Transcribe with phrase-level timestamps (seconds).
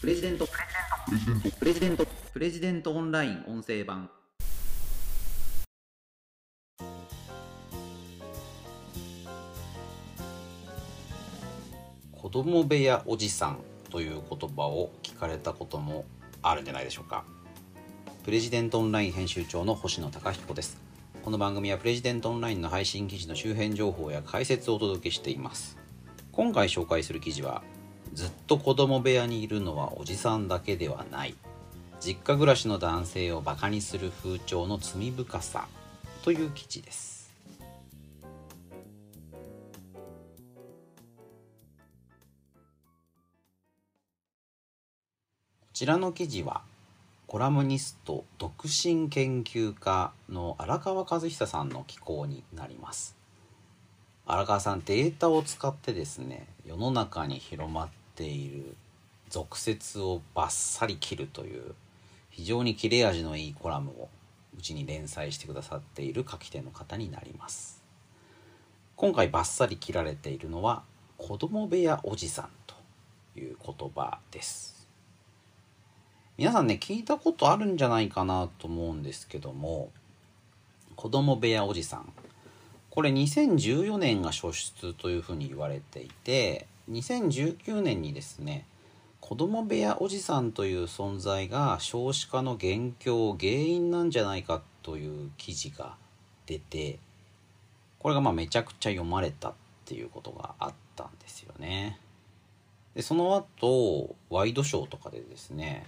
[0.00, 0.48] プレジデント。
[1.58, 2.06] プレジデント。
[2.32, 4.08] プレジデントオンライン音声版。
[12.12, 13.58] 子供部屋おじさん
[13.90, 16.06] という言葉を聞かれたことも
[16.40, 17.26] あるんじゃないでしょうか。
[18.24, 20.78] プレジデントオンライン編集長の星野貴彦です。
[21.22, 25.76] この番組はプレジデントオンラインの配信記事の周辺情報や解説をお届けしています。
[26.32, 27.62] 今回紹介する記事は
[28.12, 31.34] ずっと子供部屋にいるのはおじさんだけではない。
[32.00, 35.68] 実家暮らしの男性をバカにする風潮の罪深さ
[36.22, 37.30] という記事です。
[45.60, 46.62] こちらの記事は
[47.26, 53.16] コラムニスト独身研究家の荒川和久さんの寄稿になります。
[54.26, 57.88] 荒川さんデータを使ってですね世の中に広まっ
[58.20, 58.76] ている
[59.30, 61.74] 俗説をバッサリ切るという
[62.28, 64.10] 非常に切れ味のいいコラムを
[64.58, 67.82] うちに連載してくださっている書き手の方になります。
[68.96, 70.82] 今回バッサリ切られているのは
[71.16, 72.74] 子供部屋おじさんと
[73.40, 74.86] いう言葉です。
[76.36, 79.90] 皆さんね聞いたことあるんじゃないかなと思うんですけども
[80.96, 82.12] 子供部屋おじさん。
[82.90, 88.66] これ2014年が初出というふうに言われていて2019年にですね
[89.20, 95.94] 子供部屋おじさんという存在が少子化の元凶原因なんじゃないかという記事が
[96.46, 96.98] 出て
[97.98, 99.52] これがまあめちゃくちゃ読まれたっ
[99.84, 101.98] ていうことがあったんですよね。
[102.94, 105.86] でその後ワイドショーとかでですね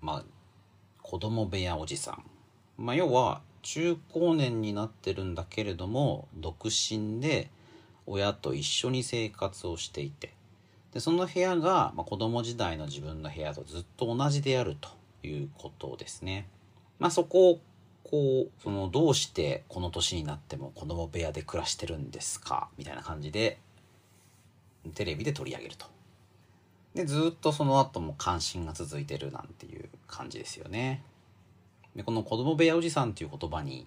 [0.00, 0.24] まあ
[1.02, 2.24] 子供部屋おじさん、
[2.78, 7.50] まあ、要は中高年になってるんだけれども独身で
[8.10, 10.32] 親と一緒に生活をしていて
[10.92, 14.88] でその部屋が、まあ、子供時代の自分の部屋とずっと同じであると
[15.22, 16.48] いうことですね。
[16.98, 17.60] まあ、そこを
[18.02, 23.60] こうそのどうしてこの年になっても子供部屋で暮らしてるんですかみたいな感じで
[24.94, 25.86] テレビで取り上げると。
[26.94, 31.04] でずっとその後も関心が続いてるなんていう感じですよね。
[31.94, 33.86] でこの子供部屋おじさんっていう言葉に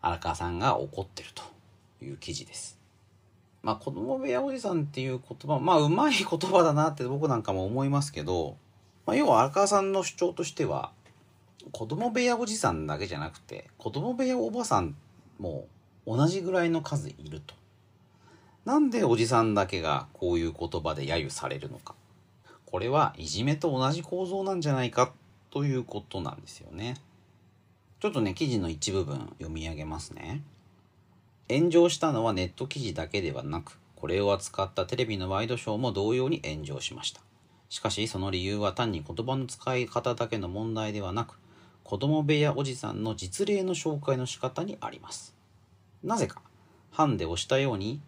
[0.00, 1.42] 荒川さんが怒ってると
[2.04, 2.77] いう記事です。
[3.62, 8.56] まあ子供部屋おじさんっていう言葉まあうまい言葉だなって僕なんかも思いますけど、
[9.06, 10.90] まあ、要は荒川さんの主張としては
[11.72, 14.94] 子供部屋おじさんだけじゃなくて子供部屋おばさん
[15.38, 15.66] も
[16.06, 17.54] 同じぐらいの数いると。
[18.64, 21.94] なんでおじさんだけがこういう言葉で揶揄されるのか。
[22.66, 25.12] これはいじめと同じ構造なんじゃないか
[25.50, 26.96] ということなんですよね。
[28.00, 30.42] ちょっとね、記事の一部分読み上げますね。
[31.50, 37.22] 炎上したのはネット記事だけではなく、これを扱ったテレビのワイドショーも同様に炎上しました。
[37.68, 41.38] しかし、その理由は単に言葉の使い方だけの問題ではなく、
[41.84, 45.34] 子供部屋おじさんの実例の紹介の仕方にあります。
[46.04, 46.42] なぜか、
[46.90, 48.00] ハンで押したように、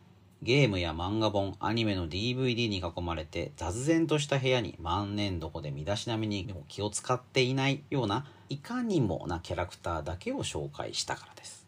[0.42, 11.59] ゲームや漫画本、アニメの DVD に囲まれて雑然とした部屋に万年どこで身だしなみに気を使っていないようないかにもなキャラクターだけを紹介したからです。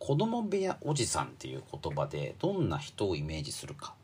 [0.00, 3.94] 子供部屋おじさんっていう言葉でどんな人をイメージするか。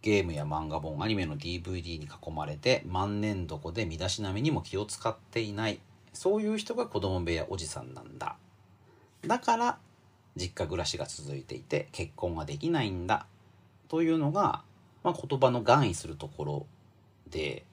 [0.00, 5.78] ゲームや漫画本、アニメの DVD に囲まれて万年どこで身だしなみにも気を使っていない。
[6.14, 8.36] そういう人が子供部屋おじさんなんだ。
[9.26, 9.78] だから
[10.36, 13.26] 実家暮らしが続いていて結婚ができないんだ
[13.88, 14.62] というのが、
[15.04, 16.66] まあ、言葉の含意するところ
[17.28, 17.64] で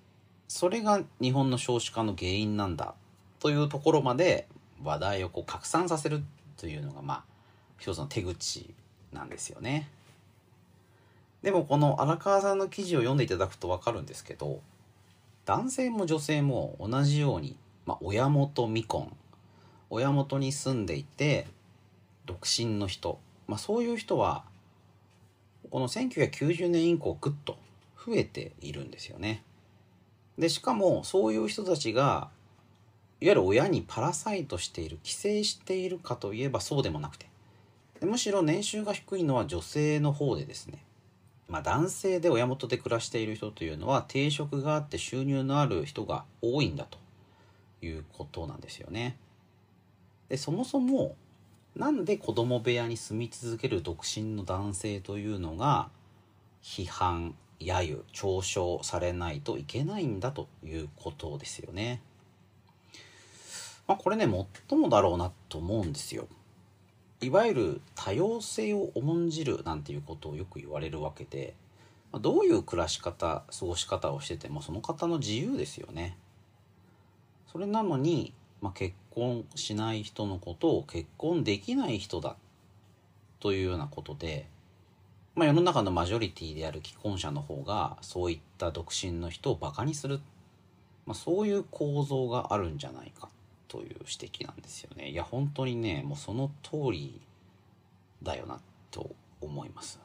[0.47, 2.93] それが日本の少子化の原因なんだ
[3.39, 4.47] というところまで
[4.83, 6.23] 話題をこう拡散させる
[6.57, 7.23] というのがまあ
[7.79, 8.73] 一つの手口
[9.11, 9.89] なんですよね。
[11.41, 14.59] でもこの荒川さんの記事を読んでいただくと分かるんですけど
[15.45, 19.15] 男性も女性も同じように、まあ、親元未婚
[19.89, 21.47] 親元に住んでいて
[22.25, 24.43] 独身の人、まあ、そういう人は
[25.71, 27.57] この1990年以降ぐっと
[28.05, 29.43] 増えているんですよね。
[30.37, 32.29] でしかもそういう人たちが
[33.21, 37.28] いわゆる親にパラサイトしている寄生しているかといえばそうでもなくて
[37.99, 40.83] でむしろ年収が低いのは女性の方でですね、
[41.47, 46.97] まあ、男性で親元で暮らしている人というのは定職があって収入のある人が多いんだと
[47.81, 49.17] いうことなんですよね。
[50.29, 51.15] でそもそも
[51.75, 55.89] なんで子供部屋に住み続ける独身の男性というのが
[56.63, 62.01] 批判揶揄嘲笑されないといけないんだということですよね。
[63.87, 64.27] まあこれね
[64.69, 66.27] 最もだろうなと思うんですよ。
[67.21, 71.53] いわゆる多様性を重んじるなんていうことをよく言われるわけで
[72.13, 76.17] どういう暮らし方過ごし方をしててもその方の自由ですよね。
[77.51, 82.35] それなのに、まあ、結婚しない人のことを結婚できない人だ
[83.39, 84.47] というようなことで、
[85.35, 90.19] まあ、世の中のマジョリティである既婚者の方がそういった独身の人をバカにする、
[91.05, 93.29] まあ、そういう構造があるんじゃないか
[93.69, 95.09] という指摘なんですよね。
[95.09, 97.21] いや本当にねもうその通り
[98.21, 98.59] だよな
[98.91, 99.99] と思います。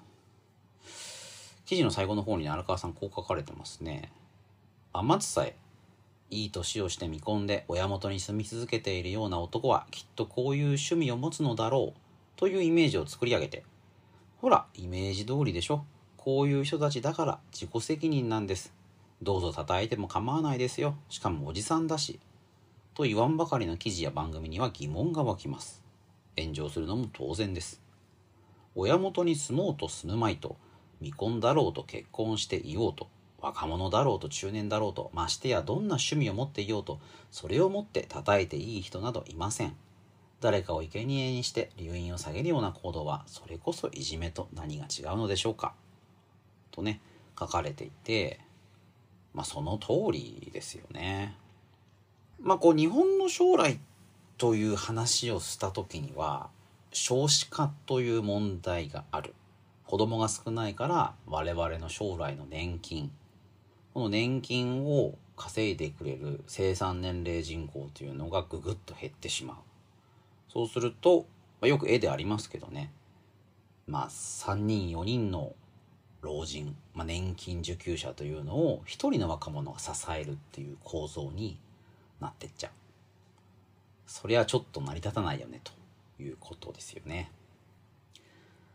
[1.65, 4.13] 記事の最後の方に、ね、荒川さんこう書かれてますね
[4.93, 5.57] 天津さえ
[6.31, 12.01] いい年をして見込んで親元に住み続けているような男はきっとこういう趣味を持つのだろう
[12.37, 13.65] というイメージを作り上げて
[14.39, 15.87] ほらイメージ通りでしょ。
[16.19, 18.73] こういう人たちだから自己責任なんです。
[19.23, 20.97] どうぞ叩いても構わないですよ。
[21.09, 22.19] しかもおじさんだし。
[22.95, 25.83] と言わんばかりの記事や番組には疑問が湧きます。
[26.39, 27.83] 炎上するのも当然です。
[28.77, 30.57] 親元に住もうと住むまいと
[31.01, 33.09] 未婚だろうと結婚していようと
[33.41, 37.01] 若者だろうと中年だろうとましてやどんな趣味を持っていようと
[37.31, 39.75] それを持って叩いていい人などいません。
[40.41, 45.75] 誰かを生贄にして留飲を下げるような行動はそれこそいじめと何が違うのでしょうか。
[46.71, 47.01] とね
[47.39, 48.39] 書かれていて
[49.33, 51.37] まあその通りですよね。
[52.45, 53.81] まあこう日本の将来
[54.37, 56.51] という話をした時には
[56.93, 59.35] 少子化という問題がある。
[59.87, 63.11] 子供が少ないから我々の将来の年金。
[63.95, 69.57] この年金を稼いでくれる生産年齢人口というのがぐぐっと減ってしまう。
[70.53, 71.27] そうすると、
[71.63, 72.93] まあ、よく絵でありますけどね。
[73.87, 75.55] まあ3人4人の
[76.21, 81.59] 老人、まあ、年金受給者というのを1人の若者が支えるっていう構造に
[82.21, 82.71] なってっちゃう
[84.07, 85.73] そりゃちょっと成り立たないよねと
[86.23, 87.31] いうことですよね。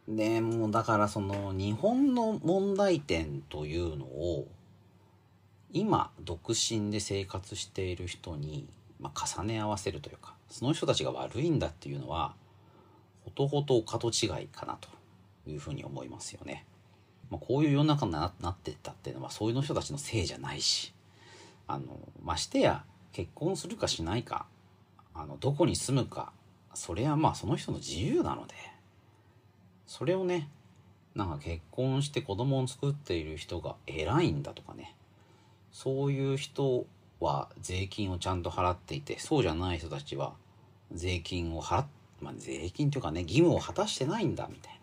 [0.07, 4.47] でもうだからその日本の問題点というのを
[5.71, 8.67] 今独身で生活している人に、
[8.99, 12.33] まあ、重ね合わせるというかその人たちが悪いんだっていうのは
[13.23, 14.89] ほとほとお門違いかなと
[15.47, 16.65] いうふうに思いますよね。
[17.29, 20.93] まあ、こういう世の中になってったっていうのはそういう人たちのせいじゃないし
[21.67, 24.45] あのましてや結婚するかしないか
[25.13, 26.31] あのどこに住むか
[26.73, 28.55] それはまあその人の自由なので。
[29.87, 30.49] それをね
[31.15, 34.95] なんか結婚して子供を作っている人が偉いんだとかね。
[35.71, 36.85] そういう人
[37.19, 40.33] は税金をちゃんと払っていてそうじゃない人たちは
[40.91, 41.87] 税金を払っ
[42.21, 44.79] まあ、税金というかね義務を果たしてないんだみたいな。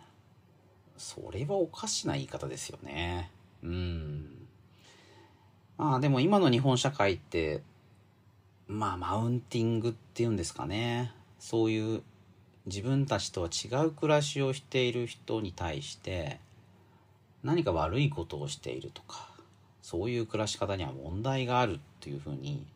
[0.97, 3.31] それはおかしな言い方ですよね。
[3.63, 4.47] うん。
[5.77, 7.63] まあでも今の日本社会って
[8.69, 12.03] まあマウンティングっていうんですかねそういう
[12.67, 16.41] 自分たちとは違う暮らしをしている人に対して
[17.45, 19.31] 何か悪いことをしているとか
[19.83, 22.67] そういう暮らし方には問題があるっていうふうに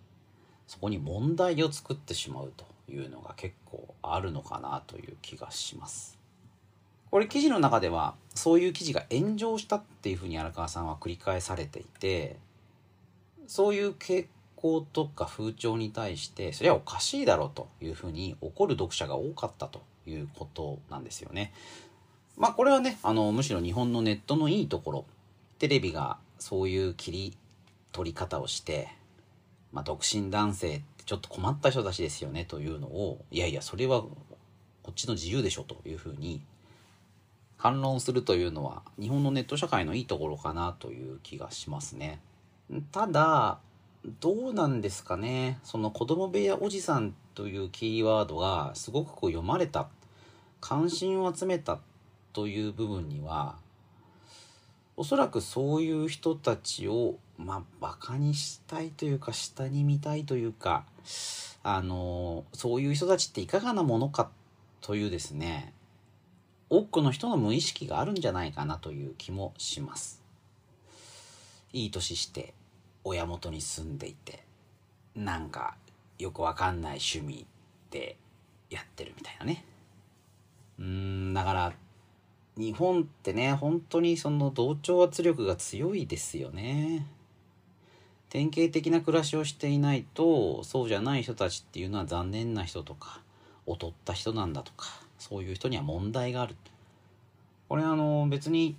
[0.69, 6.17] そこに問題を作ってしまうというのが結構あるのかなという気がします。
[7.11, 12.37] これ記事の中ではそういう記事が炎上したっていうふうに荒川さんは繰り返されていて
[13.49, 14.29] そういう傾
[14.61, 21.53] 向とか風潮に対してそれはおかしいだろうというふうに怒る読者が多かったということなんですよね。
[22.37, 25.05] まあこれはねあのむしろ日本のネットのいいところ
[25.59, 27.37] テレビがそういう切り
[27.93, 28.89] 取り方をして
[29.73, 34.13] まあ、独身男性ってちょっと困った人たちですよねというのをいやいやそれはこ
[34.91, 36.43] っちの自由でしょというふうに
[37.57, 42.21] 反論するというのは日本のネット社会のいいところかなという気がしますね。
[42.91, 43.59] ただ
[44.07, 45.59] どうなんですかね？
[45.63, 49.89] その子供部屋おじさんというキーワードがすごくこう読まれた
[50.61, 51.79] 関心を集めた
[52.33, 53.57] という部分には
[54.97, 60.85] おそらくそういう人たちをまあバカにしたいというか下に見たいというか
[61.63, 64.31] あのそういう人たちっていかがなものか
[64.81, 65.75] というですね
[66.71, 70.23] 多くの人の無意識があるんじゃないかなという気もします。
[71.73, 72.55] いい年して
[73.05, 74.45] 親元に住んでいて
[75.15, 75.77] なんか
[76.19, 77.47] よくわかんない趣味
[77.91, 78.17] で
[78.69, 79.65] やってるみたいなね。
[80.79, 81.73] うんだから
[82.57, 87.07] 日本ってね本当にその同調圧力が強いですよね。
[88.29, 93.21] 典型的な暮らしをしていないとそうじゃない人たちっていうのは残念な人とか
[93.67, 94.87] 劣った人なんだとか
[95.19, 96.55] そういう人には問題がある
[97.69, 98.77] これあの別に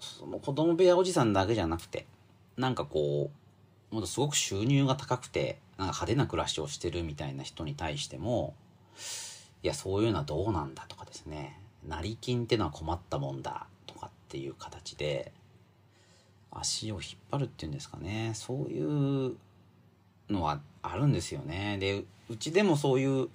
[0.00, 2.06] その子供部屋おじさんだけじゃなくて
[2.62, 3.32] なんかこ
[3.90, 8.54] うもっとすごく収入が高くてなんか派手な暮らしをしてるみたいな人に対しても
[9.64, 11.58] いやそういうのはどうなんだとかですね。
[11.84, 15.32] 成金ってのは困ったもんだとかっていう形で
[16.52, 17.02] 足を引っ
[17.32, 18.30] 張るっていうんですかね。
[18.34, 19.36] そういう
[20.30, 21.78] のはあるんですよね。
[21.78, 23.28] でうちでもそういう、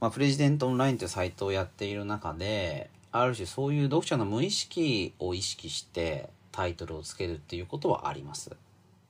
[0.00, 8.56] まあ、プレジデントオンラインというサイトをやっている中である種そういう読者の無意識を意識してタイトルをつけるっていうことはあります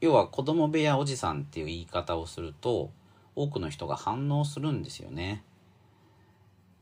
[0.00, 2.90] 要は子供部屋おじさんっていう言い方をすると
[3.36, 5.44] 多くの人が反応するんですよね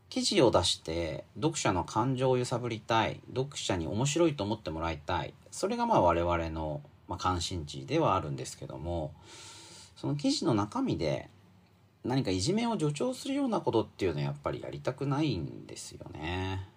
[0.09, 9.13] 記事を出して読者の感情を揺さぶりたい読者に面白いと思ってもらいたいそれがまあ我々の、ま、関心事ではあるんですけども
[9.97, 11.29] その記事の中身で
[12.05, 16.72] 何かいじめを助長するようなことっていうのはやっぱりやりたくないんですよね。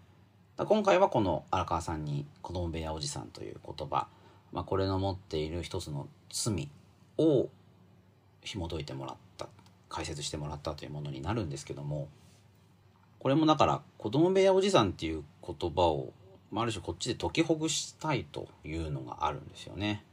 [0.58, 4.08] 今回はこの荒川さんに「子供部屋おじさん」という言葉、
[4.52, 6.70] まあ、これの持っている一つの罪
[7.18, 7.50] を
[8.40, 9.48] 紐解いてもらった
[9.90, 12.08] 解説してもらったというものになるんですけども
[13.18, 16.14] これもだから子供部屋おじさんっていう言葉を
[16.54, 20.04] ある種こっちで解きほぐしたいというのがあるんですよね。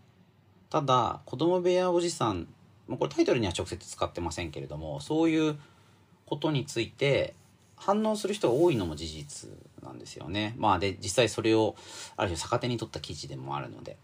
[0.69, 2.47] ただ子供部屋おじさん
[2.89, 5.57] これタイトルには直接使ってませんけれどもそういう
[6.25, 7.33] ことについて
[7.85, 9.49] 反応する人が多いのも事実
[9.83, 10.55] なんですよね。
[10.57, 11.75] まあで実際それを
[12.15, 13.97] ある種逆手に取った記事でもあるので。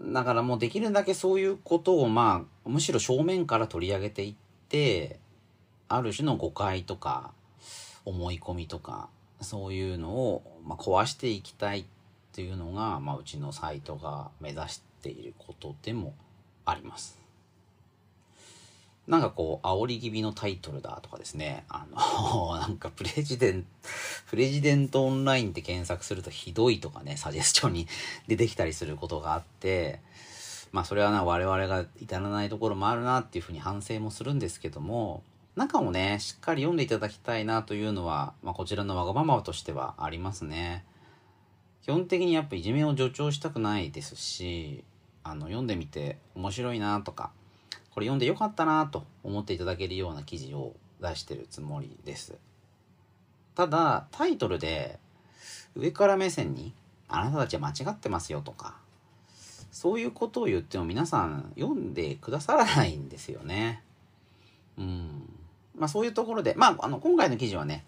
[0.00, 4.34] だからもうできるだけそういうことをまあむしろ正面から取り上げていっ
[4.68, 5.20] て
[5.88, 7.32] ある種の誤解とか
[8.04, 9.10] 思い込みとか
[9.40, 11.84] そういうのを、ま、壊していきたいっ
[12.32, 16.14] ていうのが、まあ、うちのサイトが目指していることでも
[16.64, 17.21] あります。
[19.08, 23.68] なんかこう、煽り気味のタイトルだとかですね、あの、 なんかプレジデント、
[24.28, 27.88] プレジデントオンラインって検索するとひどいとかね、サジェスチョンに
[28.28, 30.00] 出てきたりすることがあって、
[30.70, 35.22] まあそれはな、我々が至らないところもあるなっていうふうに反省もするんですけども、
[35.56, 40.84] 中をね、しっかり読んでいただきたいなというのは、まあ、こちらのわがままとしてはありますね。
[41.82, 44.82] 基本的にやっぱいじめを助長したくないですし、
[45.24, 47.32] あの、読んでみて面白いなとか、
[47.94, 52.38] これ読んでよかったなと思っていただけるような記事を出してるつもりです。
[53.54, 54.98] ただ、タイトルで
[55.76, 56.72] 上から目線に
[57.08, 58.76] あなたたちは間違ってますよとか、
[59.70, 63.82] そういうことを言っても皆さん読んでくださらないんですよね。
[64.78, 65.28] うん。
[65.76, 67.84] まあそういうところで、まああの今回の記事はね、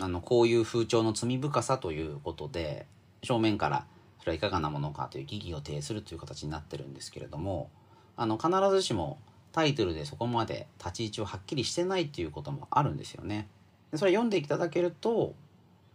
[0.00, 2.86] あのこういう風潮の罪深さということで、
[3.22, 3.86] 正面から
[4.20, 7.70] それはいかがなものかという疑義を呈するという形になってるんですけれども、
[8.16, 9.18] あの必ずしも
[9.54, 13.46] タイトルでそこまで立ち位置をはっきりしてないっていうこともあるんですよね。
[13.92, 15.32] でそれ読んでいただけると、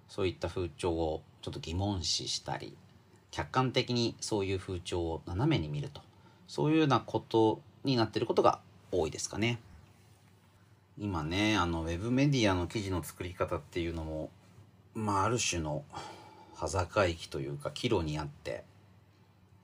[0.08, 2.78] そういった風潮をちょっと疑問視したり、
[3.32, 6.00] 客観的にそういう風潮を斜めに見ると、
[6.48, 8.62] そういうようなことになってることが
[8.94, 9.60] 多いですかね。
[10.98, 14.30] 今ね、あの、ウェブメディアの記事の作り方っていうのも、
[14.94, 15.84] まあ、ある種の
[16.56, 18.64] 端境期というか、岐路にあって、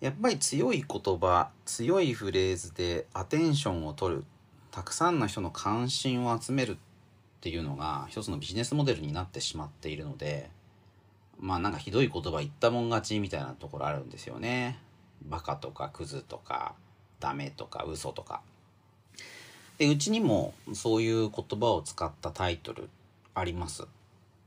[0.02, 4.26] やっぱり強い言葉強いフレーズでアテンションを取る
[4.72, 6.78] たくさんの人の関心を集めるっ
[7.42, 10.50] ていうのが一つのビジネスモデルになってしまっているので
[11.40, 14.80] まあなんかひどい言葉言ったもん勝ちみたいなところあるんですよね。
[15.24, 16.76] バカとかクズとか
[17.20, 18.42] ダメとか嘘とか。
[19.78, 22.90] でうちにもそういう言葉を使ったタイトル
[23.34, 23.86] あります。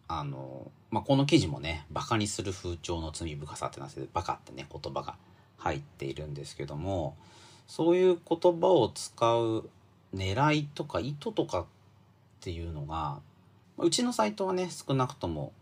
[0.08, 5.16] あの、まあ、この記事もね、バカにする風潮の罪深さってなってバカってね、言葉が
[5.58, 7.16] 入っているんですけども
[7.66, 9.68] そういう言葉を使う
[10.14, 11.64] 狙いとか意図とかっ
[12.40, 13.18] ていうのが
[13.76, 15.52] うちのサイトはね少なくとも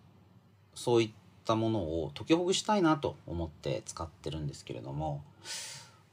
[0.75, 1.11] そういっ
[1.45, 5.23] たものを解きほぐしたいなと思って使ってるんですけれども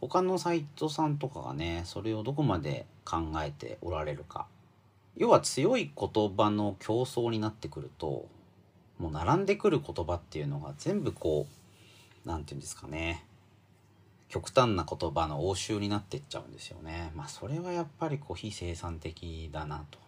[0.02, 4.48] 他のサイトさんとかがねそれをどこまで考えておられるか
[5.16, 8.26] 要は強い言葉の競争になってくると
[8.98, 11.48] もう並んでくる言葉っていうのが全部こ
[12.26, 13.24] う何て言うんですかね
[14.34, 17.12] 極端な言葉の応酬になってっちゃうんですよね。
[17.14, 20.00] まあそれはやっぱりこう非生産的だなと。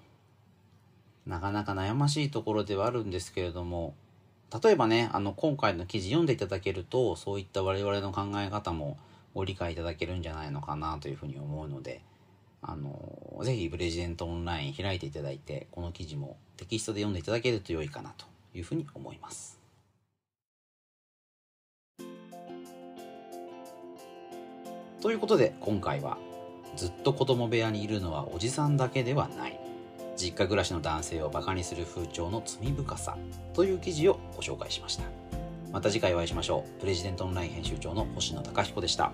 [1.27, 3.93] なかなか悩ましいところではあるんですけれども、
[4.63, 8.97] 例えばね、あの今回の記事読んでいただけると、そういった我々の考え方も
[9.35, 12.01] ご理解いただけるんじゃないのかなというふうに思うので、
[12.63, 19.64] あの、ぜひプレジデントオンライン開いていただいて、この記事もテキストで読んでいただけると良いかなというふうに思います。
[25.01, 26.17] ということで今回は
[26.75, 29.59] ずっと子供部屋にいるのはおじさんだけではない。
[30.17, 33.17] 実家暮らしの男性をバカにする風潮の罪深さ
[33.53, 35.03] という記事をご紹介しました。
[35.71, 36.79] また次回お会いしましょう。
[36.79, 39.11] プレジデントオンライン編集長の星野貴彦でした。